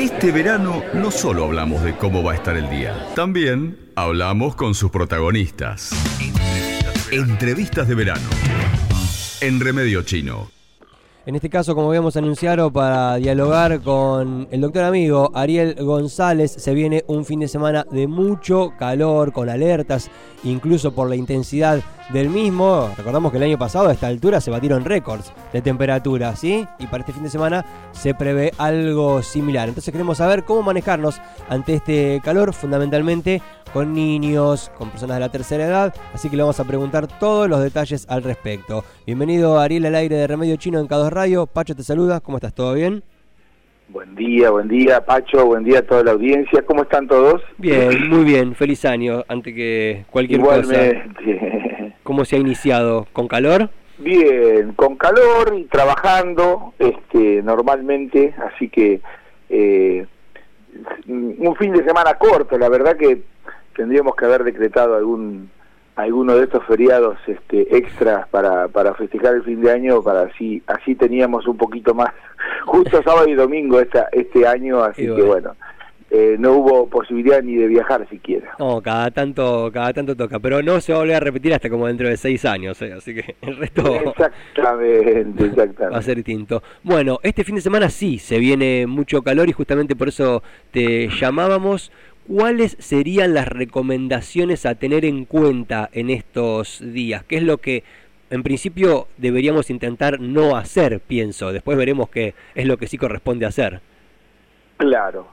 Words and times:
Este 0.00 0.32
verano 0.32 0.82
no 0.94 1.10
solo 1.10 1.44
hablamos 1.44 1.82
de 1.82 1.94
cómo 1.94 2.22
va 2.22 2.32
a 2.32 2.34
estar 2.34 2.56
el 2.56 2.70
día, 2.70 3.06
también 3.14 3.76
hablamos 3.96 4.56
con 4.56 4.74
sus 4.74 4.90
protagonistas. 4.90 5.90
Entrevistas 7.12 7.86
de 7.86 7.94
verano. 7.94 8.26
En 9.42 9.60
Remedio 9.60 10.00
Chino. 10.00 10.48
En 11.26 11.34
este 11.34 11.50
caso, 11.50 11.74
como 11.74 11.88
habíamos 11.88 12.16
anunciado, 12.16 12.72
para 12.72 13.16
dialogar 13.16 13.82
con 13.82 14.48
el 14.50 14.62
doctor 14.62 14.84
amigo 14.84 15.32
Ariel 15.34 15.74
González, 15.74 16.50
se 16.50 16.72
viene 16.72 17.04
un 17.06 17.26
fin 17.26 17.40
de 17.40 17.48
semana 17.48 17.84
de 17.90 18.06
mucho 18.06 18.72
calor, 18.78 19.34
con 19.34 19.50
alertas, 19.50 20.10
incluso 20.44 20.92
por 20.94 21.10
la 21.10 21.16
intensidad 21.16 21.82
del 22.12 22.28
mismo. 22.28 22.90
Recordamos 22.96 23.30
que 23.30 23.38
el 23.38 23.44
año 23.44 23.58
pasado 23.58 23.88
a 23.88 23.92
esta 23.92 24.06
altura 24.08 24.40
se 24.40 24.50
batieron 24.50 24.84
récords 24.84 25.32
de 25.52 25.62
temperatura, 25.62 26.34
¿sí? 26.36 26.66
Y 26.78 26.86
para 26.86 27.00
este 27.00 27.12
fin 27.12 27.22
de 27.22 27.30
semana 27.30 27.64
se 27.92 28.14
prevé 28.14 28.52
algo 28.58 29.22
similar. 29.22 29.68
Entonces 29.68 29.92
queremos 29.92 30.18
saber 30.18 30.44
cómo 30.44 30.62
manejarnos 30.62 31.20
ante 31.48 31.74
este 31.74 32.20
calor, 32.24 32.52
fundamentalmente 32.52 33.40
con 33.72 33.94
niños, 33.94 34.70
con 34.76 34.90
personas 34.90 35.16
de 35.16 35.20
la 35.20 35.28
tercera 35.28 35.64
edad. 35.64 35.94
Así 36.12 36.28
que 36.28 36.36
le 36.36 36.42
vamos 36.42 36.58
a 36.60 36.64
preguntar 36.64 37.06
todos 37.06 37.48
los 37.48 37.62
detalles 37.62 38.06
al 38.08 38.22
respecto. 38.22 38.84
Bienvenido 39.06 39.58
Ariel 39.58 39.86
al 39.86 39.94
aire 39.94 40.16
de 40.16 40.26
Remedio 40.26 40.56
Chino 40.56 40.80
en 40.80 40.88
K2 40.88 41.10
Radio. 41.10 41.46
Pacho 41.46 41.74
te 41.76 41.82
saluda, 41.82 42.20
¿cómo 42.20 42.38
estás? 42.38 42.54
¿Todo 42.54 42.74
bien? 42.74 43.02
Buen 43.88 44.14
día, 44.14 44.50
buen 44.50 44.68
día 44.68 45.04
Pacho, 45.04 45.44
buen 45.46 45.64
día 45.64 45.80
a 45.80 45.82
toda 45.82 46.04
la 46.04 46.12
audiencia. 46.12 46.62
¿Cómo 46.62 46.82
están 46.82 47.08
todos? 47.08 47.42
Bien, 47.58 48.08
muy 48.08 48.24
bien. 48.24 48.54
Feliz 48.54 48.84
año, 48.84 49.24
ante 49.26 49.52
que 49.52 50.04
cualquier 50.10 50.40
Igualmente. 50.40 51.02
cosa. 51.16 51.66
¿Cómo 52.10 52.24
se 52.24 52.34
ha 52.34 52.40
iniciado? 52.40 53.06
¿Con 53.12 53.28
calor? 53.28 53.70
Bien, 53.98 54.72
con 54.72 54.96
calor 54.96 55.54
y 55.56 55.66
trabajando 55.66 56.74
este, 56.76 57.40
normalmente, 57.40 58.34
así 58.52 58.68
que 58.68 59.00
eh, 59.48 60.04
un 61.06 61.54
fin 61.54 61.72
de 61.72 61.84
semana 61.84 62.14
corto, 62.14 62.58
la 62.58 62.68
verdad 62.68 62.96
que 62.96 63.22
tendríamos 63.76 64.16
que 64.16 64.24
haber 64.24 64.42
decretado 64.42 64.96
algún 64.96 65.52
alguno 65.94 66.34
de 66.34 66.46
estos 66.46 66.64
feriados 66.64 67.16
este, 67.28 67.76
extras 67.76 68.26
para, 68.26 68.66
para 68.66 68.92
festejar 68.94 69.36
el 69.36 69.44
fin 69.44 69.60
de 69.60 69.70
año, 69.70 70.02
para 70.02 70.22
así 70.22 70.60
así 70.66 70.96
teníamos 70.96 71.46
un 71.46 71.58
poquito 71.58 71.94
más, 71.94 72.12
justo 72.66 73.00
sábado 73.04 73.28
y 73.28 73.34
domingo 73.34 73.78
esta, 73.78 74.08
este 74.10 74.48
año, 74.48 74.82
así 74.82 75.04
Y 75.04 75.14
que 75.14 75.22
bueno. 75.22 75.54
Eh, 76.10 76.36
no 76.38 76.54
hubo 76.54 76.88
posibilidad 76.88 77.40
ni 77.42 77.54
de 77.54 77.68
viajar 77.68 78.08
siquiera. 78.08 78.56
No, 78.58 78.80
cada 78.82 79.10
tanto, 79.12 79.70
cada 79.72 79.92
tanto 79.92 80.16
toca, 80.16 80.40
pero 80.40 80.60
no 80.60 80.80
se 80.80 80.92
va 80.92 80.98
a 80.98 81.02
volver 81.02 81.16
a 81.16 81.20
repetir 81.20 81.54
hasta 81.54 81.70
como 81.70 81.86
dentro 81.86 82.08
de 82.08 82.16
seis 82.16 82.44
años, 82.44 82.82
¿eh? 82.82 82.92
así 82.92 83.14
que 83.14 83.36
el 83.42 83.56
resto 83.56 83.94
Exactamente, 83.94 85.44
va 85.44 85.44
a 85.44 85.64
exactamente. 85.66 86.02
ser 86.02 86.16
distinto. 86.16 86.62
Bueno, 86.82 87.20
este 87.22 87.44
fin 87.44 87.54
de 87.54 87.60
semana 87.60 87.88
sí, 87.90 88.18
se 88.18 88.38
viene 88.38 88.86
mucho 88.88 89.22
calor 89.22 89.48
y 89.48 89.52
justamente 89.52 89.94
por 89.94 90.08
eso 90.08 90.42
te 90.72 91.08
llamábamos. 91.08 91.92
¿Cuáles 92.26 92.76
serían 92.78 93.34
las 93.34 93.48
recomendaciones 93.48 94.66
a 94.66 94.74
tener 94.76 95.04
en 95.04 95.24
cuenta 95.24 95.88
en 95.92 96.10
estos 96.10 96.80
días? 96.92 97.24
¿Qué 97.24 97.36
es 97.36 97.42
lo 97.42 97.58
que 97.58 97.82
en 98.30 98.42
principio 98.42 99.08
deberíamos 99.16 99.70
intentar 99.70 100.20
no 100.20 100.56
hacer, 100.56 101.00
pienso? 101.00 101.52
Después 101.52 101.76
veremos 101.78 102.08
qué 102.08 102.34
es 102.54 102.66
lo 102.66 102.76
que 102.76 102.86
sí 102.86 102.98
corresponde 102.98 103.46
hacer. 103.46 103.80
Claro. 104.76 105.28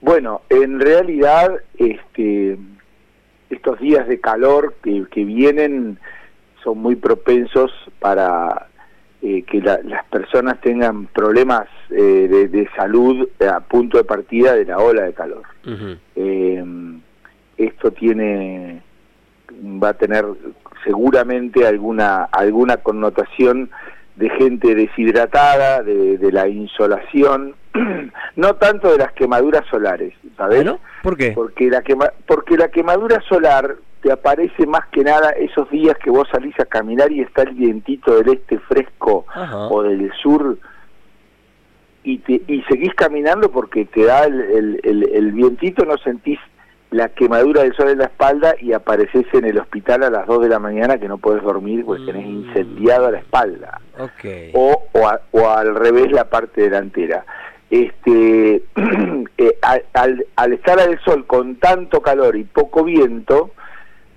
Bueno, 0.00 0.42
en 0.48 0.80
realidad, 0.80 1.50
este, 1.76 2.56
estos 3.50 3.78
días 3.80 4.06
de 4.08 4.20
calor 4.20 4.74
que, 4.82 5.04
que 5.10 5.24
vienen 5.24 5.98
son 6.62 6.78
muy 6.78 6.96
propensos 6.96 7.72
para 7.98 8.66
eh, 9.22 9.42
que 9.42 9.60
la- 9.60 9.80
las 9.82 10.04
personas 10.06 10.60
tengan 10.60 11.06
problemas 11.06 11.66
eh, 11.90 12.28
de, 12.30 12.48
de 12.48 12.68
salud 12.76 13.28
a 13.40 13.60
punto 13.60 13.98
de 13.98 14.04
partida 14.04 14.54
de 14.54 14.64
la 14.66 14.78
ola 14.78 15.02
de 15.02 15.12
calor. 15.14 15.42
Eh, 16.14 16.64
esto 17.56 17.90
tiene 17.90 18.82
va 19.82 19.88
a 19.88 19.94
tener 19.94 20.24
seguramente 20.84 21.66
alguna 21.66 22.24
alguna 22.24 22.76
connotación 22.76 23.70
de 24.14 24.30
gente 24.30 24.74
deshidratada, 24.74 25.82
de, 25.82 26.18
de 26.18 26.32
la 26.32 26.46
insolación, 26.48 27.54
no 28.36 28.54
tanto 28.56 28.90
de 28.92 28.98
las 28.98 29.12
quemaduras 29.12 29.64
solares, 29.70 30.14
¿sabes? 30.36 30.56
¿Bueno? 30.58 30.78
¿Por 31.02 31.16
qué? 31.16 31.32
Porque 31.32 31.68
la 31.70 31.82
quema, 31.82 32.10
porque 32.26 32.56
la 32.56 32.68
quemadura 32.68 33.20
solar 33.28 33.76
te 34.02 34.12
aparece 34.12 34.66
más 34.66 34.86
que 34.92 35.02
nada 35.02 35.30
esos 35.30 35.68
días 35.70 35.96
que 35.98 36.10
vos 36.10 36.28
salís 36.30 36.58
a 36.60 36.64
caminar 36.64 37.10
y 37.10 37.20
está 37.20 37.42
el 37.42 37.54
vientito 37.54 38.16
del 38.16 38.34
este 38.36 38.58
fresco 38.60 39.26
Ajá. 39.34 39.66
o 39.68 39.82
del 39.82 40.12
sur 40.22 40.56
y 42.04 42.18
te, 42.18 42.40
y 42.46 42.62
seguís 42.68 42.94
caminando 42.94 43.50
porque 43.50 43.84
te 43.84 44.04
da 44.04 44.24
el, 44.24 44.40
el, 44.40 44.80
el- 44.84 45.08
el 45.12 45.32
vientito, 45.32 45.84
no 45.84 45.98
sentís 45.98 46.38
la 46.90 47.08
quemadura 47.10 47.64
del 47.64 47.74
sol 47.74 47.90
en 47.90 47.98
la 47.98 48.04
espalda 48.04 48.54
y 48.58 48.72
apareces 48.72 49.26
en 49.34 49.44
el 49.44 49.58
hospital 49.58 50.04
a 50.04 50.10
las 50.10 50.26
2 50.26 50.42
de 50.42 50.48
la 50.48 50.58
mañana 50.58 50.96
que 50.98 51.06
no 51.08 51.18
podés 51.18 51.42
dormir 51.42 51.84
porque 51.84 52.06
tenés 52.06 52.26
Mm. 52.26 52.30
incendiado 52.48 53.10
la 53.10 53.18
espalda 53.18 53.80
o, 54.54 54.84
o, 54.92 55.06
a- 55.08 55.20
o 55.32 55.48
al 55.50 55.74
revés 55.74 56.10
la 56.12 56.24
parte 56.30 56.62
delantera. 56.62 57.26
Este, 57.70 58.62
eh, 59.38 59.58
al, 60.36 60.52
estar 60.52 60.80
al 60.80 60.98
sol 61.04 61.26
con 61.26 61.56
tanto 61.56 62.00
calor 62.00 62.36
y 62.36 62.44
poco 62.44 62.84
viento, 62.84 63.50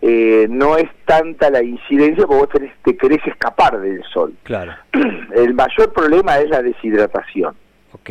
eh, 0.01 0.47
no 0.49 0.77
es 0.77 0.89
tanta 1.05 1.49
la 1.49 1.61
incidencia 1.61 2.25
porque 2.25 2.39
vos 2.39 2.49
tenés- 2.49 2.73
te 2.83 2.95
querés 2.97 3.19
escapar 3.27 3.79
del 3.79 4.03
sol. 4.13 4.33
Claro. 4.43 4.73
El 5.35 5.53
mayor 5.53 5.91
problema 5.93 6.39
es 6.39 6.49
la 6.49 6.61
deshidratación. 6.61 7.55
Ok. 7.93 8.09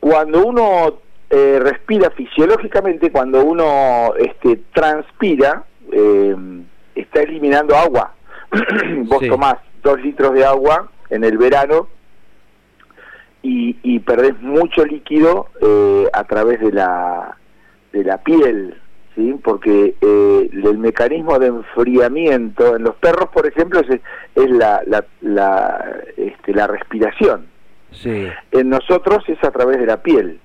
Cuando 0.00 0.44
uno 0.46 0.98
eh, 1.30 1.58
respira 1.62 2.10
fisiológicamente, 2.10 3.10
cuando 3.10 3.42
uno 3.44 4.14
este, 4.18 4.60
transpira, 4.72 5.64
está 6.94 7.22
eliminando 7.22 7.76
agua. 7.76 8.14
Vos 9.04 9.20
Sí. 9.20 9.28
tomás 9.28 9.56
dos 9.82 10.00
litros 10.00 10.32
de 10.34 10.44
agua 10.44 10.90
en 11.10 11.24
el 11.24 11.38
verano 11.38 11.88
y, 13.42 13.76
y 13.82 13.98
perdés 14.00 14.40
mucho 14.40 14.84
líquido 14.84 15.48
eh, 15.60 16.06
a 16.12 16.24
través 16.24 16.60
de 16.60 16.72
la, 16.72 17.36
de 17.92 18.04
la 18.04 18.18
piel, 18.18 18.76
¿sí? 19.16 19.34
porque 19.42 19.94
eh, 20.00 20.50
el 20.52 20.78
mecanismo 20.78 21.38
de 21.38 21.48
enfriamiento 21.48 22.76
en 22.76 22.84
los 22.84 22.94
perros, 22.96 23.28
por 23.30 23.46
ejemplo, 23.46 23.80
es, 23.80 24.00
es 24.34 24.50
la, 24.50 24.82
la, 24.86 25.04
la, 25.20 25.84
este, 26.16 26.54
la 26.54 26.66
respiración. 26.66 27.46
Sí. 27.90 28.28
En 28.52 28.70
nosotros 28.70 29.24
es 29.28 29.42
a 29.44 29.50
través 29.50 29.78
de 29.78 29.86
la 29.86 30.02
piel. 30.02 30.38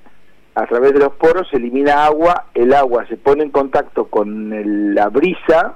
A 0.55 0.65
través 0.65 0.91
de 0.93 0.99
los 0.99 1.13
poros 1.13 1.47
se 1.49 1.57
elimina 1.57 2.05
agua, 2.05 2.45
el 2.55 2.73
agua 2.73 3.05
se 3.07 3.15
pone 3.15 3.43
en 3.43 3.51
contacto 3.51 4.05
con 4.07 4.51
el- 4.51 4.95
la 4.95 5.07
brisa 5.09 5.75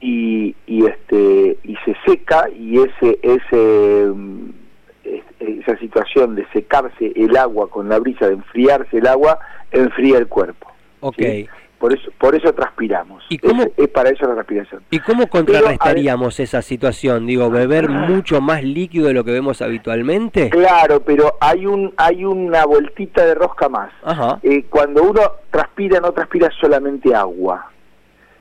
y, 0.00 0.56
y 0.66 0.84
este 0.86 1.56
y 1.62 1.76
se 1.84 1.94
seca 2.04 2.48
y 2.50 2.78
ese 2.80 3.20
ese 3.22 4.02
es- 4.04 4.10
esa 5.62 5.76
situación 5.78 6.34
de 6.34 6.46
secarse 6.52 7.12
el 7.16 7.36
agua 7.36 7.68
con 7.70 7.88
la 7.88 7.98
brisa, 7.98 8.26
de 8.28 8.34
enfriarse 8.34 8.98
el 8.98 9.06
agua, 9.06 9.38
enfría 9.70 10.18
el 10.18 10.26
cuerpo. 10.28 10.68
Ok. 11.00 11.16
¿sí? 11.18 11.48
Por 11.78 11.92
eso 11.92 12.12
por 12.16 12.34
eso 12.36 12.52
transpiramos. 12.54 13.24
¿Y 13.28 13.38
cómo- 13.38 13.64
Es, 13.64 13.70
es 13.76 13.88
para 13.88 14.10
eso 14.10 14.24
la 14.28 14.36
respiración. 14.36 14.82
¿Y 14.90 15.00
cómo 15.00 15.26
contrarrestaríamos 15.26 16.38
esa 16.38 16.62
situación? 16.62 17.26
Digo, 17.26 17.50
beber 17.50 17.88
mucho 17.88 18.40
más 18.40 18.62
líquido 18.62 19.08
de 19.08 19.14
lo 19.14 19.24
que 19.24 19.32
vemos 19.32 19.60
habitualmente. 19.62 20.48
Claro, 20.50 21.00
pero 21.02 21.34
hay 21.40 21.66
un 21.66 21.92
hay 21.96 22.24
una 22.24 22.64
vueltita 22.66 23.26
de 23.26 23.34
rosca 23.34 23.68
más. 23.68 23.90
Ajá. 24.04 24.38
Eh, 24.44 24.64
cuando 24.70 25.02
uno 25.02 25.22
transpira, 25.50 25.98
no 25.98 26.12
transpira 26.12 26.50
solamente 26.60 27.12
agua, 27.16 27.68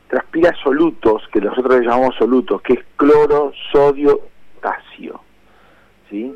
transpira 0.07 0.53
solutos, 0.63 1.23
que 1.33 1.41
nosotros 1.41 1.79
le 1.79 1.85
llamamos 1.88 2.15
solutos, 2.17 2.61
que 2.61 2.73
es 2.73 2.79
cloro, 2.95 3.53
sodio, 3.71 4.21
potasio. 4.61 5.19
¿Sí? 6.11 6.35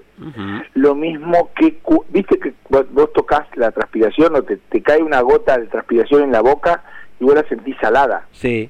Lo 0.73 0.95
mismo 0.95 1.49
que, 1.53 1.77
viste 2.09 2.39
que 2.39 2.53
vos, 2.69 3.11
tocas 3.13 3.45
la 3.55 3.71
transpiración 3.71 4.33
o 4.35 4.41
te, 4.41 4.55
te 4.55 4.81
cae 4.81 5.03
una 5.03 5.19
gota 5.19 5.57
de 5.57 5.67
transpiración 5.67 6.23
en 6.23 6.31
la 6.31 6.41
boca 6.41 6.81
y 7.19 7.25
vos 7.25 7.35
la 7.35 7.43
sentís 7.43 7.75
salada. 7.81 8.25
Sí. 8.31 8.69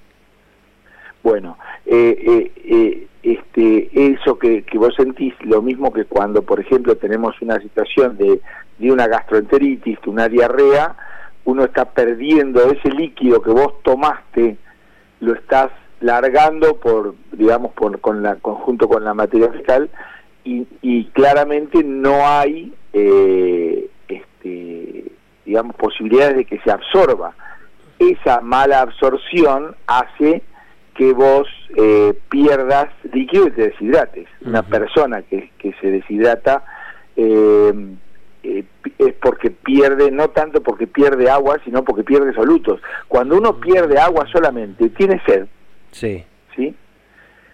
Bueno, 1.22 1.58
eh, 1.86 2.18
eh, 2.28 2.52
eh, 2.66 3.08
este, 3.22 4.14
eso 4.14 4.40
que, 4.40 4.64
que 4.64 4.80
vos 4.80 4.96
sentís, 4.96 5.36
lo 5.42 5.62
mismo 5.62 5.94
que 5.94 6.06
cuando, 6.06 6.42
por 6.42 6.60
ejemplo, 6.60 6.98
tenemos 6.98 7.40
una 7.40 7.60
situación 7.60 8.18
de, 8.18 8.42
de 8.80 8.92
una 8.92 9.08
gastroenteritis, 9.08 10.02
de 10.02 10.10
una 10.10 10.28
diarrea, 10.28 10.96
uno 11.46 11.66
está 11.66 11.86
perdiendo 11.86 12.64
ese 12.72 12.90
líquido 12.90 13.44
que 13.44 13.52
vos 13.52 13.82
tomaste, 13.84 14.58
lo 15.20 15.34
estás 15.34 15.70
largando 16.00 16.78
por, 16.78 17.14
digamos, 17.32 17.74
por, 17.74 18.00
con 18.02 18.24
la, 18.24 18.38
conjunto 18.38 18.88
con 18.88 19.04
la 19.04 19.14
materia 19.14 19.52
fecal 19.52 19.90
y, 20.46 20.66
y 20.82 21.06
claramente 21.06 21.84
no 21.84 22.26
hay, 22.26 22.74
eh, 22.94 23.90
este, 24.08 25.12
digamos, 25.44 25.76
posibilidades 25.76 26.38
de 26.38 26.46
que 26.46 26.60
se 26.60 26.72
absorba. 26.72 27.34
Esa 28.00 28.40
mala 28.42 28.82
absorción 28.82 29.76
hace 29.88 30.44
que 30.96 31.12
vos 31.12 31.48
eh, 31.76 32.14
pierdas 32.30 32.88
líquido 33.12 33.48
y 33.48 33.52
te 33.52 33.62
deshidrates. 33.70 34.28
Una 34.46 34.64
persona 34.64 35.24
que, 35.24 35.52
que 35.58 35.74
se 35.82 35.92
deshidrata 35.92 36.64
eh, 37.18 37.74
eh, 38.44 38.64
es 39.00 39.14
porque 39.16 39.50
pierde, 39.50 40.12
no 40.12 40.30
tanto 40.30 40.62
porque 40.62 40.88
pierde 40.88 41.30
agua, 41.30 41.58
sino 41.66 41.84
porque 41.84 42.04
pierde 42.04 42.34
solutos. 42.34 42.80
Cuando 43.08 43.38
uno 43.38 43.60
pierde 43.60 43.98
agua 44.00 44.26
solamente, 44.32 44.90
tiene 44.90 45.22
sed. 45.26 45.48
Sí. 45.92 46.24
¿Sí? 46.56 46.76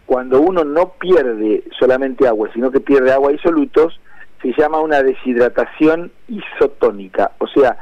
Cuando 0.06 0.42
uno 0.42 0.64
no 0.64 0.94
pierde 0.94 1.64
solamente 1.80 2.28
agua, 2.28 2.50
sino 2.54 2.72
que 2.72 2.80
pierde 2.80 3.12
agua 3.12 3.32
y 3.32 3.38
solutos, 3.38 4.00
se 4.42 4.54
llama 4.58 4.80
una 4.80 5.02
deshidratación 5.04 6.12
isotónica. 6.28 7.32
O 7.38 7.48
sea, 7.48 7.78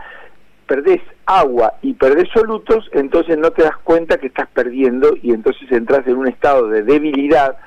perdés 0.68 1.02
agua 1.26 1.76
y 1.82 1.94
perdés 1.94 2.30
solutos, 2.34 2.90
entonces 2.94 3.38
no 3.38 3.52
te 3.52 3.64
das 3.64 3.78
cuenta 3.78 4.18
que 4.18 4.28
estás 4.28 4.48
perdiendo 4.50 5.16
y 5.22 5.32
entonces 5.32 5.72
entras 5.72 6.06
en 6.08 6.18
un 6.18 6.28
estado 6.28 6.68
de 6.68 6.84
debilidad, 6.84 7.58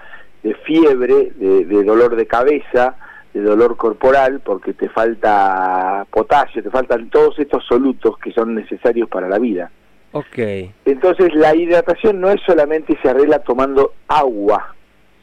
de 0.42 0.54
fiebre, 0.54 1.32
de, 1.36 1.64
de 1.64 1.84
dolor 1.84 2.16
de 2.16 2.26
cabeza, 2.26 2.96
de 3.32 3.40
dolor 3.40 3.76
corporal 3.76 4.40
porque 4.44 4.74
te 4.74 4.88
falta 4.88 6.06
potasio, 6.10 6.62
te 6.62 6.70
faltan 6.70 7.08
todos 7.08 7.38
estos 7.38 7.64
solutos 7.66 8.18
que 8.18 8.32
son 8.32 8.54
necesarios 8.54 9.08
para 9.08 9.28
la 9.28 9.38
vida. 9.38 9.70
Ok. 10.12 10.38
Entonces 10.84 11.34
la 11.34 11.54
hidratación 11.56 12.20
no 12.20 12.30
es 12.30 12.40
solamente 12.42 12.98
se 13.02 13.08
arregla 13.08 13.40
tomando 13.40 13.94
agua, 14.08 14.74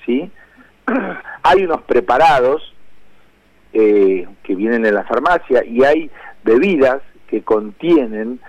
¿sí? 0.06 0.32
hay 1.44 1.64
unos 1.64 1.84
preparados 1.84 2.74
eh, 3.74 4.28
que 4.44 4.56
vienen 4.56 4.86
en 4.86 4.96
la 4.96 5.04
farmacia 5.04 5.64
y 5.64 5.84
hay 5.84 6.10
bebidas 6.44 7.02
que 7.28 7.44
contienen 7.44 8.40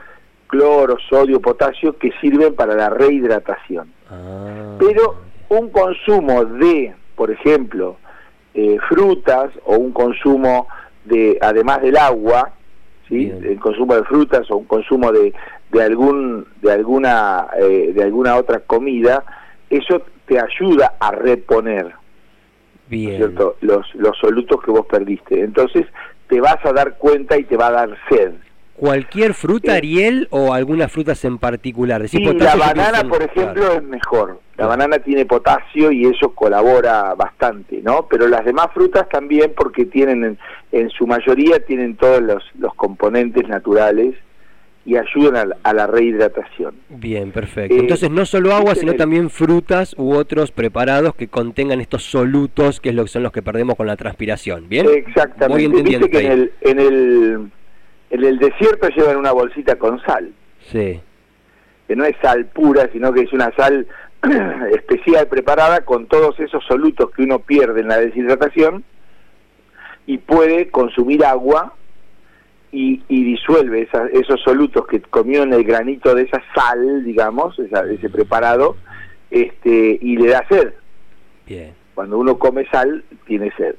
cloro, 0.47 0.97
sodio, 1.09 1.41
potasio 1.41 1.97
que 1.99 2.11
sirven 2.21 2.55
para 2.55 2.75
la 2.75 2.89
rehidratación. 2.89 3.93
Ah. 4.11 4.77
Pero 4.79 5.17
un 5.51 5.71
consumo 5.71 6.45
de, 6.45 6.95
por 7.15 7.31
ejemplo, 7.31 7.97
eh, 8.55 8.79
frutas 8.89 9.51
o 9.65 9.77
un 9.77 9.93
consumo 9.93 10.67
de, 11.05 11.39
además 11.41 11.83
del 11.83 11.97
agua, 11.97 12.53
¿sí? 13.11 13.27
Bien. 13.27 13.45
el 13.45 13.61
consumo 13.61 13.95
de 13.95 14.05
frutas 14.05 14.51
o 14.51 14.57
un 14.57 14.65
consumo 14.65 15.13
de, 15.13 15.35
de 15.71 15.83
algún 15.83 16.47
de 16.63 16.73
alguna 16.73 17.49
eh, 17.61 17.93
de 17.95 18.03
alguna 18.03 18.37
otra 18.37 18.61
comida, 18.61 19.23
eso 19.69 20.03
te 20.27 20.39
ayuda 20.41 20.95
a 20.99 21.11
reponer, 21.11 21.85
¿no 21.85 21.91
es 21.91 22.89
Bien. 22.89 23.17
¿cierto? 23.17 23.57
Los 23.61 23.95
los 23.97 24.17
solutos 24.17 24.63
que 24.63 24.71
vos 24.71 24.87
perdiste. 24.87 25.43
Entonces 25.43 25.87
te 26.29 26.41
vas 26.41 26.65
a 26.65 26.73
dar 26.73 26.97
cuenta 26.97 27.37
y 27.37 27.45
te 27.45 27.57
va 27.57 27.67
a 27.67 27.73
dar 27.73 27.99
sed. 28.09 28.33
¿Cualquier 28.81 29.35
fruta, 29.35 29.75
Ariel, 29.75 30.27
o 30.31 30.55
algunas 30.55 30.91
frutas 30.91 31.23
en 31.27 31.37
particular? 31.37 32.09
Sí, 32.09 32.19
la 32.25 32.57
banana, 32.57 33.05
por 33.07 33.23
ejemplo, 33.23 33.53
claro. 33.63 33.75
es 33.75 33.83
mejor. 33.83 34.41
La 34.57 34.67
banana 34.67 34.99
tiene 35.01 35.27
potasio 35.27 35.93
y 35.93 36.07
eso 36.07 36.31
colabora 36.35 37.15
bastante, 37.15 37.81
¿no? 37.83 38.07
Pero 38.11 38.27
las 38.27 38.43
demás 38.45 38.69
frutas 38.73 39.07
también 39.11 39.53
porque 39.55 39.85
tienen, 39.85 40.25
en, 40.25 40.39
en 40.73 40.89
su 40.89 41.07
mayoría, 41.07 41.63
tienen 41.67 41.95
todos 41.97 42.23
los, 42.23 42.43
los 42.59 42.75
componentes 42.75 43.47
naturales 43.49 44.15
y 44.87 44.97
ayudan 44.97 45.37
a, 45.37 45.45
la- 45.45 45.57
a 45.63 45.75
la 45.75 45.87
rehidratación. 45.87 46.75
Bien, 46.89 47.33
perfecto. 47.33 47.75
Eh, 47.77 47.81
Entonces 47.81 48.11
no 48.11 48.25
solo 48.25 48.55
agua, 48.55 48.75
sino 48.75 48.93
el- 48.93 48.99
también 48.99 49.29
frutas 49.29 49.95
u 49.99 50.15
otros 50.15 50.53
preparados 50.53 51.15
que 51.15 51.29
contengan 51.29 51.83
estos 51.83 52.05
solutos, 52.05 52.81
que 52.81 52.89
es 52.89 52.95
lo 52.95 53.03
que 53.05 53.11
son 53.11 53.23
los 53.25 53.33
que 53.33 53.43
perdemos 53.43 53.77
con 53.77 53.87
la 53.87 53.97
transpiración. 53.97 54.71
¿Bien? 54.71 54.87
Exactamente. 54.89 55.49
Voy 55.53 55.65
entendiendo. 55.67 56.07
Viste 56.07 56.19
que 56.23 56.27
en 56.27 56.33
el, 56.33 56.53
en, 56.63 56.79
el, 56.81 57.51
en 58.11 58.25
el 58.25 58.39
desierto 58.39 58.89
llevan 58.89 59.17
una 59.17 59.33
bolsita 59.33 59.77
con 59.77 60.01
sal, 60.03 60.33
Sí. 60.71 61.01
que 61.89 61.97
no 61.97 62.05
es 62.05 62.17
sal 62.23 62.47
pura, 62.47 62.89
sino 62.93 63.13
que 63.13 63.23
es 63.23 63.33
una 63.33 63.53
sal 63.57 63.87
especial 64.73 65.27
preparada 65.29 65.81
con 65.85 66.07
todos 66.07 66.39
esos 66.41 66.63
solutos 66.67 67.11
que 67.13 67.23
uno 67.23 67.39
pierde 67.39 67.81
en 67.81 67.89
la 67.89 67.99
deshidratación 67.99 68.85
y 70.07 70.19
puede 70.19 70.69
consumir 70.71 71.25
agua 71.25 71.75
y, 72.73 73.03
y 73.09 73.25
disuelve 73.25 73.83
esa- 73.83 74.07
esos 74.13 74.41
solutos 74.43 74.87
que 74.87 75.01
comió 75.01 75.43
en 75.43 75.53
el 75.53 75.65
granito 75.65 76.15
de 76.15 76.23
esa 76.23 76.43
sal, 76.55 77.05
digamos, 77.05 77.59
esa- 77.59 77.85
ese 77.91 78.09
preparado, 78.11 78.77
este, 79.31 79.99
y 80.01 80.17
le 80.17 80.29
da 80.31 80.45
sed. 80.49 80.73
Bien. 81.47 81.73
Cuando 81.95 82.19
uno 82.19 82.39
come 82.39 82.67
sal, 82.71 83.03
tiene 83.27 83.51
sed. 83.57 83.75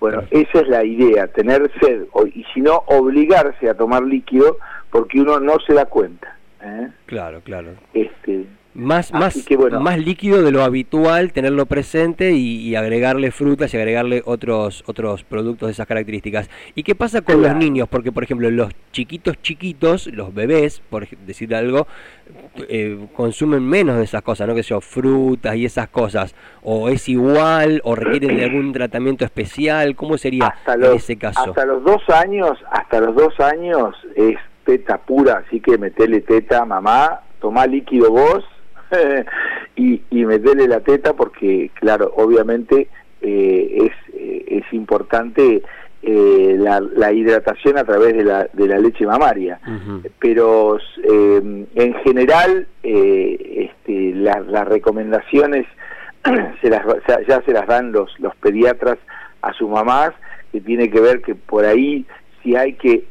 Bueno, 0.00 0.22
esa 0.30 0.60
es 0.60 0.68
la 0.68 0.84
idea, 0.84 1.26
tener 1.28 1.70
sed, 1.80 2.04
y 2.34 2.44
si 2.52 2.60
no, 2.60 2.82
obligarse 2.86 3.68
a 3.68 3.74
tomar 3.74 4.02
líquido 4.02 4.58
porque 4.90 5.20
uno 5.20 5.40
no 5.40 5.58
se 5.66 5.74
da 5.74 5.86
cuenta. 5.86 6.36
¿eh? 6.62 6.88
Claro, 7.06 7.40
claro. 7.42 7.70
Este, 7.94 8.46
Más, 8.74 9.12
más, 9.12 9.44
que 9.46 9.56
bueno. 9.56 9.78
más 9.78 9.98
líquido 9.98 10.42
de 10.42 10.50
lo 10.50 10.64
habitual, 10.64 11.32
tenerlo 11.32 11.64
presente 11.66 12.32
y, 12.32 12.56
y 12.58 12.74
agregarle 12.74 13.30
frutas 13.30 13.72
y 13.72 13.76
agregarle 13.76 14.22
otros, 14.24 14.82
otros 14.86 15.22
productos 15.22 15.68
de 15.68 15.72
esas 15.72 15.86
características. 15.86 16.50
¿Y 16.74 16.82
qué 16.82 16.96
pasa 16.96 17.22
con 17.22 17.38
Claro. 17.38 17.54
los 17.54 17.62
niños? 17.62 17.88
Porque, 17.88 18.10
por 18.10 18.24
ejemplo, 18.24 18.50
los 18.50 18.72
chiquitos 18.90 19.40
chiquitos, 19.42 20.08
los 20.08 20.34
bebés, 20.34 20.80
por 20.90 21.06
decir 21.08 21.54
algo, 21.54 21.86
eh, 22.68 22.98
consumen 23.14 23.64
menos 23.64 23.96
de 23.98 24.04
esas 24.04 24.22
cosas, 24.22 24.48
¿no? 24.48 24.56
Que 24.56 24.62
yo, 24.62 24.80
frutas 24.80 25.54
y 25.54 25.64
esas 25.66 25.88
cosas. 25.88 26.34
O 26.62 26.88
es 26.88 27.08
igual, 27.08 27.80
o 27.84 27.94
requieren 27.94 28.36
de 28.36 28.44
algún 28.44 28.72
tratamiento 28.72 29.24
especial. 29.24 29.94
¿Cómo 29.94 30.18
sería 30.18 30.46
hasta 30.48 30.74
en 30.74 30.84
ese 30.94 31.16
caso? 31.16 31.40
hasta 31.40 31.64
los 31.64 31.84
dos 31.84 32.02
años, 32.10 32.58
hasta 32.72 33.00
los 33.00 33.14
dos 33.14 33.38
años 33.38 33.94
es 34.16 34.36
teta 34.64 34.98
pura, 34.98 35.44
así 35.46 35.60
que 35.60 35.78
metele 35.78 36.22
teta, 36.22 36.64
mamá, 36.64 37.20
tomá 37.40 37.66
líquido 37.66 38.10
vos 38.10 38.44
y, 39.76 40.02
y 40.10 40.24
metele 40.24 40.68
la 40.68 40.80
teta 40.80 41.14
porque, 41.14 41.70
claro, 41.74 42.12
obviamente 42.16 42.88
eh, 43.22 43.78
es, 43.90 44.14
eh, 44.14 44.44
es 44.48 44.72
importante 44.72 45.62
eh, 46.02 46.56
la, 46.58 46.80
la 46.80 47.12
hidratación 47.12 47.78
a 47.78 47.84
través 47.84 48.14
de 48.14 48.24
la, 48.24 48.48
de 48.52 48.68
la 48.68 48.78
leche 48.78 49.06
mamaria. 49.06 49.58
Pero 50.18 50.78
eh, 51.02 51.66
en 51.74 51.94
general 52.04 52.66
eh, 52.82 53.70
este, 53.70 54.12
la- 54.14 54.40
las 54.40 54.68
recomendaciones 54.68 55.66
se 56.60 56.68
las, 56.70 56.84
ya, 57.26 57.40
se 57.42 57.52
las 57.52 57.66
dan 57.66 57.92
los, 57.92 58.10
los 58.20 58.34
pediatras 58.36 58.98
a 59.42 59.52
sus 59.54 59.68
mamás, 59.70 60.10
que 60.52 60.60
tiene 60.60 60.90
que 60.90 61.00
ver 61.00 61.20
que 61.22 61.34
por 61.34 61.64
ahí 61.64 62.06
si 62.42 62.54
hay 62.56 62.74
que 62.74 63.04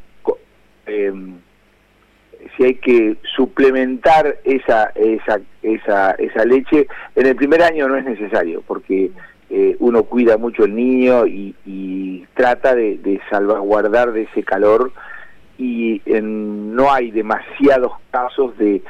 em, 0.86 1.38
si 2.56 2.64
hay 2.64 2.74
que 2.76 3.16
suplementar 3.36 4.38
esa, 4.44 4.92
esa, 4.94 5.40
esa, 5.62 6.12
esa 6.12 6.44
leche, 6.44 6.86
en 7.16 7.26
el 7.26 7.36
primer 7.36 7.62
año 7.62 7.88
no 7.88 7.96
es 7.96 8.04
necesario, 8.04 8.62
porque 8.66 9.10
eh, 9.50 9.76
uno 9.80 10.04
cuida 10.04 10.36
mucho 10.36 10.64
el 10.64 10.74
niño 10.74 11.26
y, 11.26 11.54
y 11.66 12.24
trata 12.34 12.74
de, 12.74 12.98
de 12.98 13.20
salvaguardar 13.30 14.12
de 14.12 14.22
ese 14.22 14.42
calor 14.42 14.92
y 15.58 16.00
en- 16.06 16.74
no 16.74 16.92
hay 16.92 17.10
demasiados 17.10 17.92
casos 18.10 18.56
de, 18.58 18.82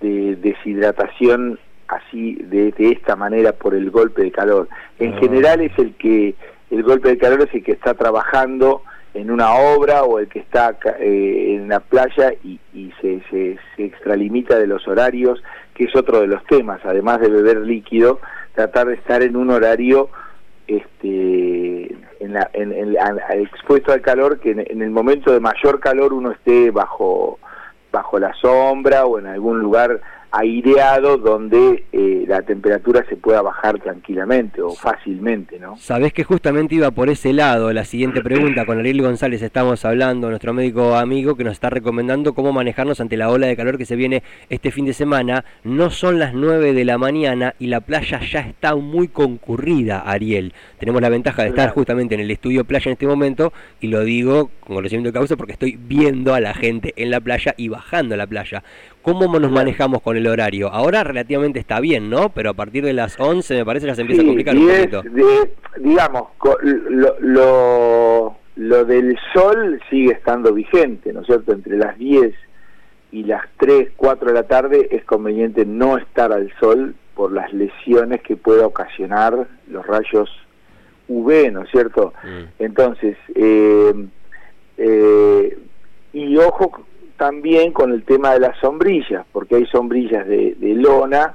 de 0.00 0.36
deshidratación 0.36 1.58
así 1.88 2.34
de, 2.36 2.72
de 2.72 2.90
esta 2.92 3.16
manera 3.16 3.52
por 3.52 3.74
el 3.74 3.90
golpe 3.90 4.22
de 4.22 4.30
calor. 4.32 4.68
En 4.98 5.14
Ah. 5.14 5.18
general 5.20 5.60
es 5.60 5.72
el 5.78 5.94
que 5.94 6.34
el 6.70 6.82
golpe 6.82 7.10
de 7.10 7.18
calor 7.18 7.42
es 7.42 7.54
el 7.54 7.62
que 7.62 7.72
está 7.72 7.94
trabajando 7.94 8.82
en 9.16 9.30
una 9.30 9.54
obra 9.54 10.02
o 10.02 10.18
el 10.18 10.28
que 10.28 10.40
está 10.40 10.76
eh, 11.00 11.56
en 11.56 11.68
la 11.68 11.80
playa 11.80 12.34
y, 12.44 12.60
y 12.74 12.92
se, 13.00 13.22
se, 13.30 13.58
se 13.74 13.84
extralimita 13.84 14.58
de 14.58 14.66
los 14.66 14.86
horarios, 14.86 15.42
que 15.74 15.84
es 15.84 15.96
otro 15.96 16.20
de 16.20 16.26
los 16.26 16.44
temas, 16.44 16.80
además 16.84 17.20
de 17.20 17.30
beber 17.30 17.58
líquido, 17.58 18.20
tratar 18.54 18.88
de 18.88 18.94
estar 18.94 19.22
en 19.22 19.36
un 19.36 19.50
horario 19.50 20.10
este 20.68 21.96
en 22.18 22.32
la, 22.32 22.50
en, 22.52 22.96
expuesto 23.40 23.92
al 23.92 24.00
calor 24.00 24.40
que 24.40 24.50
en 24.50 24.82
el 24.82 24.90
momento 24.90 25.32
de 25.32 25.38
mayor 25.38 25.78
calor 25.78 26.12
uno 26.12 26.32
esté 26.32 26.70
bajo 26.72 27.38
bajo 27.92 28.18
la 28.18 28.34
sombra 28.34 29.06
o 29.06 29.18
en 29.18 29.26
algún 29.26 29.60
lugar 29.60 30.00
aireado 30.30 31.16
donde 31.18 31.84
eh, 31.92 32.24
la 32.26 32.42
temperatura 32.42 33.04
se 33.08 33.16
pueda 33.16 33.42
bajar 33.42 33.78
tranquilamente 33.80 34.60
o 34.62 34.70
fácilmente, 34.70 35.58
¿no? 35.58 35.76
Sabés 35.76 36.12
que 36.12 36.24
justamente 36.24 36.74
iba 36.74 36.90
por 36.90 37.08
ese 37.08 37.32
lado. 37.32 37.72
La 37.72 37.84
siguiente 37.84 38.22
pregunta, 38.22 38.66
con 38.66 38.78
Ariel 38.78 39.02
González 39.02 39.42
estamos 39.42 39.84
hablando, 39.84 40.28
nuestro 40.28 40.52
médico 40.52 40.96
amigo 40.96 41.36
que 41.36 41.44
nos 41.44 41.54
está 41.54 41.70
recomendando 41.70 42.34
cómo 42.34 42.52
manejarnos 42.52 43.00
ante 43.00 43.16
la 43.16 43.30
ola 43.30 43.46
de 43.46 43.56
calor 43.56 43.78
que 43.78 43.86
se 43.86 43.96
viene 43.96 44.22
este 44.50 44.70
fin 44.70 44.84
de 44.84 44.92
semana. 44.92 45.44
No 45.64 45.90
son 45.90 46.18
las 46.18 46.34
9 46.34 46.72
de 46.72 46.84
la 46.84 46.98
mañana 46.98 47.54
y 47.58 47.68
la 47.68 47.80
playa 47.80 48.20
ya 48.20 48.40
está 48.40 48.74
muy 48.74 49.08
concurrida, 49.08 50.00
Ariel. 50.00 50.52
Tenemos 50.78 51.00
la 51.02 51.08
ventaja 51.08 51.42
de 51.42 51.48
estar 51.50 51.70
justamente 51.70 52.14
en 52.14 52.20
el 52.20 52.30
estudio 52.30 52.64
playa 52.64 52.88
en 52.90 52.92
este 52.92 53.06
momento 53.06 53.52
y 53.80 53.88
lo 53.88 54.04
digo 54.04 54.50
con 54.60 54.76
conocimiento 54.76 55.08
de 55.08 55.14
causa 55.14 55.36
porque 55.36 55.52
estoy 55.52 55.78
viendo 55.80 56.34
a 56.34 56.40
la 56.40 56.54
gente 56.54 56.92
en 56.96 57.10
la 57.10 57.20
playa 57.20 57.54
y 57.56 57.68
bajando 57.68 58.14
a 58.14 58.18
la 58.18 58.26
playa. 58.26 58.62
¿Cómo 59.12 59.38
nos 59.38 59.50
manejamos 59.52 60.02
con 60.02 60.16
el 60.16 60.26
horario? 60.26 60.68
Ahora 60.68 61.04
relativamente 61.04 61.58
está 61.60 61.78
bien, 61.80 62.10
¿no? 62.10 62.30
Pero 62.30 62.50
a 62.50 62.54
partir 62.54 62.84
de 62.84 62.92
las 62.92 63.18
11 63.20 63.54
me 63.54 63.64
parece 63.64 63.86
ya 63.86 63.94
se 63.94 64.00
empieza 64.02 64.22
a 64.22 64.26
complicar 64.26 64.56
un 64.56 64.66
poquito. 64.66 65.02
de- 65.02 65.54
digamos, 65.78 66.24
lo, 66.62 67.16
lo, 67.20 68.36
lo 68.56 68.84
del 68.84 69.16
sol 69.32 69.80
sigue 69.90 70.12
estando 70.12 70.52
vigente, 70.52 71.12
¿no 71.12 71.20
es 71.20 71.26
cierto? 71.26 71.52
Entre 71.52 71.76
las 71.76 71.96
10 71.98 72.34
y 73.12 73.22
las 73.24 73.42
3, 73.58 73.90
4 73.96 74.28
de 74.28 74.34
la 74.34 74.42
tarde 74.42 74.88
es 74.90 75.04
conveniente 75.04 75.64
no 75.64 75.96
estar 75.98 76.32
al 76.32 76.52
sol 76.58 76.94
por 77.14 77.32
las 77.32 77.52
lesiones 77.52 78.20
que 78.22 78.36
pueda 78.36 78.66
ocasionar 78.66 79.46
los 79.70 79.86
rayos 79.86 80.28
UV, 81.08 81.52
¿no 81.52 81.62
es 81.62 81.70
cierto? 81.70 82.12
Mm. 82.24 82.62
Entonces, 82.64 83.16
eh, 83.36 83.94
Eh, 84.78 85.56
y 86.12 86.36
ojo 86.36 86.84
también 87.16 87.72
con 87.72 87.92
el 87.92 88.04
tema 88.04 88.32
de 88.32 88.40
las 88.40 88.58
sombrillas, 88.58 89.26
porque 89.32 89.56
hay 89.56 89.66
sombrillas 89.66 90.26
de, 90.26 90.54
de 90.58 90.74
lona 90.74 91.34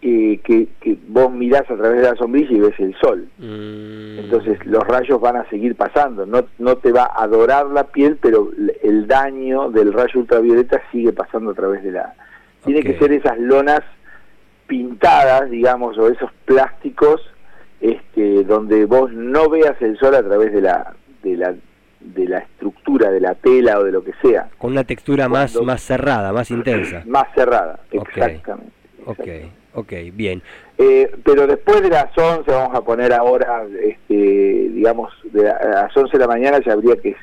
eh, 0.00 0.40
que, 0.44 0.68
que, 0.80 0.96
vos 1.08 1.32
mirás 1.32 1.62
a 1.62 1.76
través 1.76 2.02
de 2.02 2.08
la 2.08 2.14
sombrilla 2.14 2.52
y 2.52 2.60
ves 2.60 2.78
el 2.78 2.94
sol. 3.00 3.28
Mm. 3.38 4.18
Entonces 4.20 4.64
los 4.66 4.86
rayos 4.86 5.20
van 5.20 5.36
a 5.36 5.48
seguir 5.48 5.74
pasando, 5.74 6.24
no, 6.24 6.44
no 6.58 6.76
te 6.76 6.92
va 6.92 7.10
a 7.14 7.26
dorar 7.26 7.66
la 7.66 7.84
piel, 7.84 8.16
pero 8.20 8.50
el 8.82 9.06
daño 9.08 9.70
del 9.70 9.92
rayo 9.92 10.20
ultravioleta 10.20 10.80
sigue 10.92 11.12
pasando 11.12 11.50
a 11.50 11.54
través 11.54 11.82
de 11.82 11.92
la... 11.92 12.14
Tiene 12.64 12.82
que 12.82 12.98
ser 12.98 13.12
esas 13.12 13.38
lonas 13.38 13.80
pintadas, 14.66 15.50
digamos, 15.50 15.98
o 15.98 16.08
esos 16.08 16.30
plásticos 16.44 17.20
este, 17.80 18.44
donde 18.44 18.84
vos 18.84 19.12
no 19.12 19.48
veas 19.48 19.80
el 19.80 19.98
sol 19.98 20.14
a 20.14 20.22
través 20.22 20.52
de 20.52 20.60
la, 20.60 20.94
de 21.22 21.36
la 21.36 21.54
de 22.00 22.26
la 22.26 22.38
estructura 22.38 23.10
de 23.10 23.20
la 23.20 23.34
tela 23.34 23.78
o 23.78 23.84
de 23.84 23.92
lo 23.92 24.02
que 24.02 24.12
sea. 24.22 24.48
Con 24.58 24.72
una 24.72 24.84
textura 24.84 25.28
más 25.28 25.60
más 25.62 25.82
cerrada, 25.82 26.32
más 26.32 26.50
intensa. 26.50 27.02
Más 27.06 27.26
cerrada, 27.34 27.80
exactamente. 27.90 28.72
Ok, 29.04 29.28
ok, 29.74 29.92
bien. 30.12 30.42
Eh, 30.76 31.10
pero 31.24 31.46
después 31.46 31.82
de 31.82 31.88
las 31.88 32.16
11, 32.16 32.50
vamos 32.50 32.76
a 32.76 32.82
poner 32.82 33.12
ahora, 33.12 33.64
este, 33.82 34.14
digamos, 34.14 35.12
de 35.32 35.42
las 35.42 35.96
11 35.96 36.12
de 36.12 36.18
la 36.18 36.28
mañana 36.28 36.60
ya 36.64 36.72
habría 36.72 36.96
que 36.96 37.16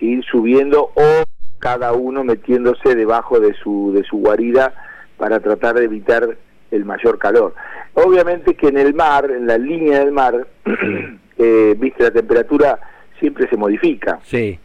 ir 0.00 0.24
subiendo 0.24 0.92
o 0.94 1.22
cada 1.58 1.92
uno 1.92 2.24
metiéndose 2.24 2.94
debajo 2.94 3.38
de 3.38 3.54
su, 3.54 3.92
de 3.94 4.02
su 4.04 4.16
guarida 4.18 4.72
para 5.16 5.40
tratar 5.40 5.76
de 5.76 5.84
evitar 5.84 6.36
el 6.70 6.84
mayor 6.84 7.18
calor. 7.18 7.54
Obviamente 7.94 8.54
que 8.54 8.68
en 8.68 8.78
el 8.78 8.94
mar, 8.94 9.30
en 9.30 9.46
la 9.46 9.58
línea 9.58 10.00
del 10.00 10.12
mar, 10.12 10.46
eh, 11.38 11.74
viste, 11.78 12.04
la 12.04 12.10
temperatura 12.10 12.78
siempre 13.20 13.48
se 13.48 13.56
modifica. 13.56 14.18
Sí. 14.24 14.58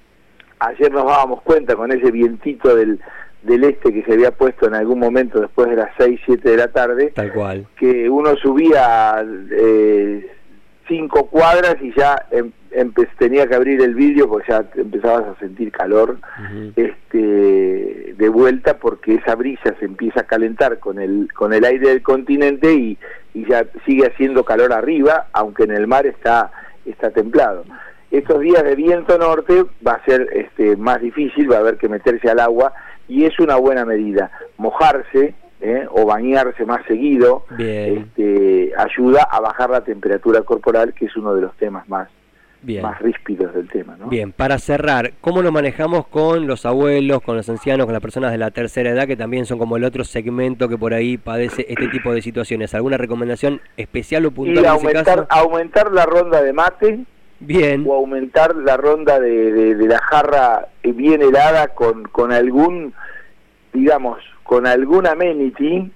Ayer 0.60 0.92
nos 0.92 1.06
dábamos 1.06 1.42
cuenta 1.44 1.76
con 1.76 1.92
ese 1.92 2.10
vientito 2.12 2.76
del, 2.76 3.00
del 3.44 3.64
este 3.66 3.94
que 3.94 4.04
se 4.04 4.14
había 4.14 4.32
puesto 4.32 4.68
en 4.68 4.74
algún 4.74 5.00
momento 5.00 5.40
después 5.40 5.70
de 5.70 5.76
las 5.76 5.90
6, 5.98 6.20
7 6.26 6.50
de 6.50 6.58
la 6.58 6.70
tarde. 6.70 7.12
Tal 7.14 7.32
cual. 7.34 7.68
Que 7.76 8.10
uno 8.10 8.36
subía 8.38 9.24
eh, 9.52 10.32
cinco 10.88 11.28
cuadras 11.28 11.78
y 11.82 11.94
ya 11.96 12.26
em, 12.32 12.52
tenía 13.18 13.48
que 13.48 13.56
abrir 13.56 13.82
el 13.82 13.96
vidrio 13.96 14.28
porque 14.28 14.52
ya 14.52 14.66
empezabas 14.76 15.26
a 15.26 15.40
sentir 15.40 15.72
calor 15.72 16.18
este 16.76 18.14
de 18.18 18.30
vuelta 18.30 18.78
porque 18.78 19.16
esa 19.16 19.36
brisa 19.36 19.76
se 19.80 19.86
empieza 19.86 20.22
a 20.22 20.24
calentar 20.24 20.80
con 20.80 21.00
el 21.00 21.32
con 21.34 21.54
el 21.54 21.64
aire 21.64 21.90
del 21.90 22.02
continente 22.02 22.74
y, 22.74 22.98
y 23.34 23.48
ya 23.48 23.66
sigue 23.86 24.08
haciendo 24.08 24.44
calor 24.44 24.74
arriba 24.74 25.28
aunque 25.34 25.64
en 25.64 25.72
el 25.72 25.88
mar 25.88 26.06
está 26.06 26.52
está 26.86 27.12
templado 27.12 27.66
estos 28.18 28.40
días 28.40 28.64
de 28.64 28.76
viento 28.76 29.18
norte 29.18 29.66
va 29.86 29.94
a 29.94 30.06
ser 30.06 30.30
este, 30.34 30.76
más 30.78 31.02
difícil, 31.02 31.52
va 31.52 31.58
a 31.58 31.60
haber 31.60 31.78
que 31.78 31.90
meterse 31.90 32.30
al 32.30 32.40
agua 32.40 32.74
y 33.08 33.26
es 33.26 33.40
una 33.40 33.56
buena 33.56 33.86
medida. 33.86 34.32
Mojarse 34.58 35.36
¿eh? 35.62 35.86
o 35.90 36.06
bañarse 36.06 36.66
más 36.66 36.86
seguido 36.86 37.46
este, 37.58 38.72
ayuda 38.78 39.24
a 39.24 39.40
bajar 39.40 39.70
la 39.70 39.82
temperatura 39.82 40.42
corporal, 40.42 40.94
que 40.94 41.06
es 41.06 41.16
uno 41.16 41.36
de 41.36 41.42
los 41.42 41.56
temas 41.58 41.88
más, 41.90 42.10
más 42.82 43.00
ríspidos 43.00 43.54
del 43.54 43.68
tema. 43.68 43.96
¿no? 43.98 44.08
Bien, 44.08 44.32
para 44.32 44.60
cerrar, 44.60 45.14
¿cómo 45.22 45.42
lo 45.42 45.52
manejamos 45.52 46.08
con 46.08 46.48
los 46.48 46.66
abuelos, 46.66 47.22
con 47.22 47.36
los 47.36 47.50
ancianos, 47.50 47.86
con 47.86 47.94
las 47.94 48.02
personas 48.02 48.32
de 48.32 48.38
la 48.38 48.52
tercera 48.52 48.92
edad, 48.92 49.08
que 49.08 49.18
también 49.18 49.46
son 49.46 49.60
como 49.60 49.78
el 49.78 49.84
otro 49.84 50.04
segmento 50.04 50.70
que 50.70 50.78
por 50.78 50.94
ahí 50.94 51.18
padece 51.18 51.66
este 51.70 51.88
tipo 51.88 52.14
de 52.14 52.22
situaciones? 52.22 52.74
¿Alguna 52.74 52.98
recomendación 52.98 53.62
especial 53.78 54.26
o 54.26 54.32
puntual 54.32 54.64
y 54.64 54.68
aumentar, 54.68 55.28
aumentar 55.30 55.92
la 55.92 56.06
ronda 56.06 56.42
de 56.42 56.54
mate 56.54 57.06
Bien. 57.46 57.84
o 57.88 57.94
aumentar 57.94 58.56
la 58.56 58.78
ronda 58.78 59.20
de, 59.20 59.76
de, 59.76 59.88
la 59.88 60.00
jarra 60.00 60.68
bien 60.84 61.22
helada 61.22 61.70
con, 61.70 62.04
con 62.04 62.32
algún, 62.32 62.94
digamos, 63.74 64.20
con 64.44 64.68
algún 64.68 65.08
amenity 65.08 65.92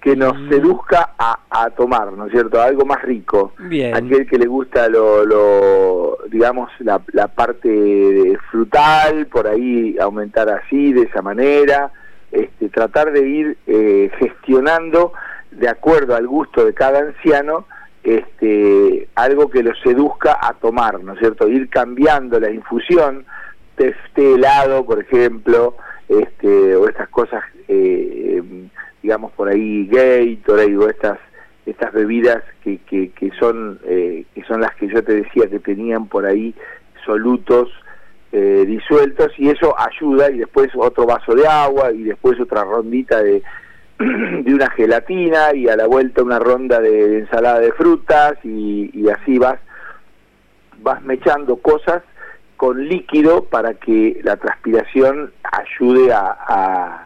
que 0.00 0.14
nos 0.14 0.38
mm. 0.38 0.48
seduzca 0.48 1.14
a, 1.18 1.40
a, 1.50 1.70
tomar, 1.70 2.12
¿no 2.12 2.26
es 2.26 2.32
cierto? 2.32 2.60
Algo 2.62 2.84
más 2.84 3.02
rico. 3.02 3.52
Bien. 3.58 3.94
Aquel 3.94 4.26
que 4.26 4.38
le 4.38 4.46
gusta 4.46 4.88
lo, 4.88 5.24
lo 5.24 6.18
digamos, 6.30 6.70
la, 6.80 7.00
la 7.12 7.28
parte 7.28 8.38
frutal, 8.50 9.26
por 9.26 9.48
ahí 9.48 9.96
aumentar 9.98 10.48
así, 10.48 10.92
de 10.92 11.02
esa 11.02 11.22
manera, 11.22 11.90
este, 12.30 12.68
tratar 12.68 13.12
de 13.12 13.28
ir 13.28 13.58
eh, 13.66 14.10
gestionando 14.18 15.12
de 15.50 15.68
acuerdo 15.68 16.14
al 16.14 16.26
gusto 16.26 16.64
de 16.64 16.74
cada 16.74 17.00
anciano, 17.00 17.66
este, 18.08 19.08
algo 19.14 19.50
que 19.50 19.62
los 19.62 19.78
seduzca 19.80 20.38
a 20.40 20.54
tomar, 20.54 21.02
¿no 21.02 21.12
es 21.12 21.18
cierto? 21.18 21.48
Ir 21.48 21.68
cambiando 21.68 22.40
la 22.40 22.50
infusión, 22.50 23.24
té, 23.76 23.94
helado, 24.16 24.84
por 24.86 25.00
ejemplo, 25.00 25.76
este, 26.08 26.74
o 26.74 26.88
estas 26.88 27.08
cosas, 27.10 27.44
eh, 27.68 28.42
digamos 29.02 29.32
por 29.32 29.48
ahí, 29.48 29.86
Gatorade 29.86 30.76
o 30.76 30.88
estas 30.88 31.18
estas 31.66 31.92
bebidas 31.92 32.42
que, 32.64 32.78
que, 32.88 33.10
que 33.10 33.30
son 33.38 33.78
eh, 33.84 34.24
que 34.34 34.42
son 34.44 34.62
las 34.62 34.74
que 34.76 34.88
yo 34.88 35.04
te 35.04 35.16
decía 35.16 35.50
que 35.50 35.58
tenían 35.58 36.06
por 36.06 36.24
ahí 36.24 36.54
solutos 37.04 37.68
eh, 38.32 38.64
disueltos 38.66 39.32
y 39.36 39.50
eso 39.50 39.74
ayuda 39.78 40.30
y 40.30 40.38
después 40.38 40.70
otro 40.74 41.04
vaso 41.04 41.34
de 41.34 41.46
agua 41.46 41.92
y 41.92 42.04
después 42.04 42.40
otra 42.40 42.64
rondita 42.64 43.22
de, 43.22 43.42
de 44.44 44.54
una 44.54 44.70
gelatina 44.70 45.54
y 45.54 45.68
a 45.68 45.76
la 45.76 45.86
vuelta 45.86 46.22
una 46.22 46.38
ronda 46.38 46.80
de, 46.80 47.18
ensalada 47.18 47.58
de 47.58 47.72
frutas 47.72 48.34
y, 48.44 49.08
así 49.08 49.38
vas 49.38 49.58
vas 50.80 51.02
mechando 51.02 51.56
cosas 51.56 52.02
con 52.56 52.88
líquido 52.88 53.44
para 53.44 53.74
que 53.74 54.20
la 54.22 54.36
transpiración 54.36 55.32
ayude 55.42 56.12
a, 56.12 56.36
a, 56.48 57.04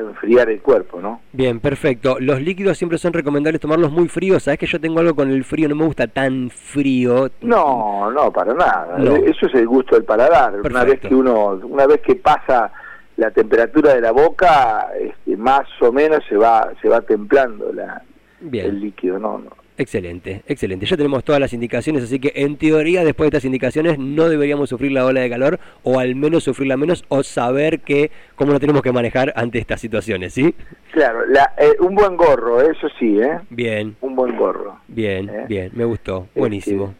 enfriar 0.00 0.50
el 0.50 0.60
cuerpo, 0.60 1.00
¿no? 1.00 1.22
Bien, 1.32 1.60
perfecto. 1.60 2.18
Los 2.20 2.42
líquidos 2.42 2.76
siempre 2.76 2.98
son 2.98 3.14
recomendables 3.14 3.58
tomarlos 3.58 3.90
muy 3.90 4.06
fríos. 4.06 4.42
Sabes 4.42 4.60
que 4.60 4.66
yo 4.66 4.78
tengo 4.78 5.00
algo 5.00 5.14
con 5.14 5.30
el 5.30 5.44
frío, 5.44 5.66
no 5.66 5.74
me 5.74 5.86
gusta 5.86 6.06
tan 6.06 6.50
frío. 6.50 7.30
No, 7.40 8.10
no, 8.10 8.30
para 8.30 8.52
nada. 8.52 8.98
Eso 9.24 9.46
es 9.46 9.54
el 9.54 9.66
gusto 9.66 9.96
del 9.96 10.04
paladar. 10.04 10.60
Una 10.62 10.84
vez 10.84 11.00
que 11.00 11.14
uno, 11.14 11.58
una 11.62 11.86
vez 11.86 12.02
que 12.02 12.16
pasa 12.16 12.70
la 13.18 13.32
temperatura 13.32 13.94
de 13.94 14.00
la 14.00 14.12
boca 14.12 14.90
este, 14.98 15.36
más 15.36 15.66
o 15.80 15.92
menos 15.92 16.22
se 16.28 16.36
va 16.36 16.72
se 16.80 16.88
va 16.88 17.00
templando 17.02 17.72
la, 17.72 18.02
el 18.40 18.80
líquido 18.80 19.18
no, 19.18 19.38
no. 19.38 19.50
Excelente 19.76 20.42
excelente. 20.46 20.86
Ya 20.86 20.96
tenemos 20.96 21.24
todas 21.24 21.40
las 21.40 21.52
indicaciones 21.52 22.04
así 22.04 22.20
que 22.20 22.32
en 22.36 22.56
teoría 22.56 23.04
después 23.04 23.26
de 23.26 23.36
estas 23.36 23.44
indicaciones 23.44 23.98
no 23.98 24.28
deberíamos 24.28 24.68
sufrir 24.70 24.92
la 24.92 25.04
ola 25.04 25.20
de 25.20 25.30
calor 25.30 25.58
o 25.82 25.98
al 25.98 26.14
menos 26.14 26.44
sufrirla 26.44 26.76
menos 26.76 27.04
o 27.08 27.24
saber 27.24 27.80
que 27.80 28.12
cómo 28.36 28.52
lo 28.52 28.60
tenemos 28.60 28.82
que 28.82 28.92
manejar 28.92 29.32
ante 29.34 29.58
estas 29.58 29.80
situaciones 29.80 30.32
sí 30.34 30.54
claro 30.92 31.26
la, 31.26 31.54
eh, 31.58 31.76
un 31.80 31.96
buen 31.96 32.16
gorro 32.16 32.60
eso 32.60 32.88
sí 33.00 33.20
eh 33.20 33.40
bien. 33.50 33.96
Un 34.00 34.14
buen 34.14 34.36
gorro 34.36 34.78
bien 34.86 35.28
¿eh? 35.28 35.44
bien 35.48 35.72
me 35.74 35.84
gustó 35.84 36.26
este, 36.28 36.40
buenísimo 36.40 36.94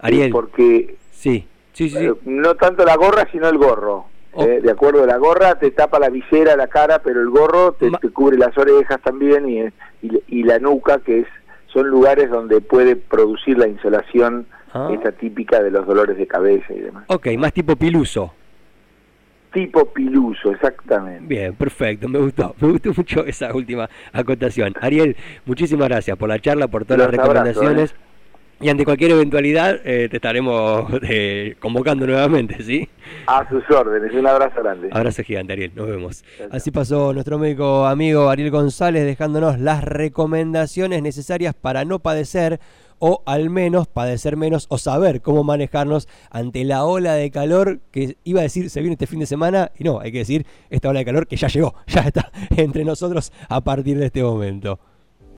Ariel. 0.00 0.30
porque 0.32 0.96
sí 1.10 1.46
sí 1.72 1.88
sí, 1.88 1.98
sí. 1.98 2.04
Eh, 2.06 2.14
no 2.26 2.54
tanto 2.56 2.84
la 2.84 2.96
gorra 2.96 3.26
sino 3.32 3.48
el 3.48 3.56
gorro 3.56 4.11
eh, 4.38 4.60
de 4.62 4.70
acuerdo, 4.70 5.04
la 5.06 5.18
gorra 5.18 5.58
te 5.58 5.70
tapa 5.70 5.98
la 5.98 6.08
visera, 6.08 6.56
la 6.56 6.68
cara, 6.68 7.00
pero 7.00 7.20
el 7.20 7.28
gorro 7.28 7.72
te, 7.72 7.90
cubre 8.12 8.38
las 8.38 8.56
orejas 8.56 9.00
también 9.02 9.48
y, 9.48 9.64
y, 10.28 10.42
la 10.42 10.58
nuca, 10.58 10.98
que 11.00 11.20
es 11.20 11.26
son 11.66 11.88
lugares 11.88 12.30
donde 12.30 12.60
puede 12.60 12.96
producir 12.96 13.58
la 13.58 13.66
insolación 13.66 14.46
ah. 14.72 14.90
esta 14.92 15.12
típica 15.12 15.62
de 15.62 15.70
los 15.70 15.86
dolores 15.86 16.16
de 16.16 16.26
cabeza 16.26 16.72
y 16.72 16.80
demás. 16.80 17.04
Ok, 17.08 17.28
más 17.38 17.52
tipo 17.52 17.76
piluso. 17.76 18.32
Tipo 19.52 19.86
piluso, 19.86 20.50
exactamente. 20.52 21.26
Bien, 21.26 21.54
perfecto, 21.54 22.08
me 22.08 22.18
gustó, 22.18 22.54
me 22.58 22.72
gustó 22.72 22.92
mucho 22.96 23.24
esa 23.26 23.54
última 23.54 23.88
acotación. 24.12 24.74
Ariel, 24.80 25.16
muchísimas 25.44 25.88
gracias 25.88 26.16
por 26.16 26.28
la 26.28 26.38
charla, 26.38 26.68
por 26.68 26.84
todas 26.84 27.00
las 27.00 27.10
recomendaciones. 27.10 27.92
¿eh? 27.92 28.11
Y 28.62 28.68
ante 28.68 28.84
cualquier 28.84 29.10
eventualidad 29.10 29.80
eh, 29.84 30.08
te 30.08 30.16
estaremos 30.16 30.84
eh, 31.02 31.56
convocando 31.58 32.06
nuevamente, 32.06 32.62
¿sí? 32.62 32.88
A 33.26 33.48
sus 33.48 33.68
órdenes, 33.70 34.12
un 34.14 34.26
abrazo 34.26 34.62
grande. 34.62 34.88
Abrazo 34.92 35.24
gigante, 35.24 35.52
Ariel, 35.52 35.72
nos 35.74 35.88
vemos. 35.88 36.24
Así 36.52 36.70
pasó 36.70 37.12
nuestro 37.12 37.40
médico 37.40 37.86
amigo 37.86 38.30
Ariel 38.30 38.52
González 38.52 39.04
dejándonos 39.04 39.58
las 39.58 39.82
recomendaciones 39.82 41.02
necesarias 41.02 41.54
para 41.54 41.84
no 41.84 41.98
padecer 41.98 42.60
o 43.00 43.24
al 43.26 43.50
menos 43.50 43.88
padecer 43.88 44.36
menos 44.36 44.66
o 44.68 44.78
saber 44.78 45.22
cómo 45.22 45.42
manejarnos 45.42 46.06
ante 46.30 46.64
la 46.64 46.84
ola 46.84 47.14
de 47.14 47.32
calor 47.32 47.80
que 47.90 48.16
iba 48.22 48.38
a 48.38 48.44
decir 48.44 48.70
se 48.70 48.78
viene 48.78 48.92
este 48.92 49.08
fin 49.08 49.18
de 49.18 49.26
semana 49.26 49.72
y 49.76 49.82
no, 49.82 49.98
hay 49.98 50.12
que 50.12 50.18
decir 50.18 50.46
esta 50.70 50.88
ola 50.88 51.00
de 51.00 51.04
calor 51.04 51.26
que 51.26 51.34
ya 51.34 51.48
llegó, 51.48 51.74
ya 51.88 52.02
está 52.02 52.30
entre 52.56 52.84
nosotros 52.84 53.32
a 53.48 53.60
partir 53.60 53.98
de 53.98 54.06
este 54.06 54.22
momento. 54.22 54.78